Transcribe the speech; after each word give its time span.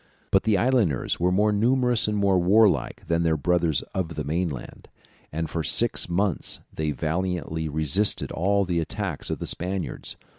But 0.31 0.45
the 0.45 0.57
islanders 0.57 1.19
were 1.19 1.31
more 1.31 1.51
numerous 1.51 2.07
and 2.07 2.17
more 2.17 2.39
warlike 2.39 3.05
than 3.05 3.21
their 3.21 3.37
brothers 3.37 3.83
of 3.93 4.15
the 4.15 4.23
mainland, 4.23 4.87
and 5.31 5.47
for 5.47 5.61
six 5.63 6.09
months 6.09 6.59
they 6.73 6.89
valiantly 6.89 7.69
resisted 7.69 8.31
all 8.31 8.65
the 8.65 8.79
attacks 8.79 9.29
of 9.29 9.37
the 9.37 9.45
Spaniards. 9.45 10.15